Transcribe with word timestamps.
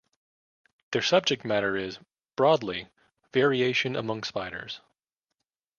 Their 0.93 1.03
subject 1.03 1.45
matter 1.45 1.77
is, 1.77 1.99
broadly, 2.35 2.87
variation 3.33 3.95
among 3.95 4.23
spiders. 4.23 4.81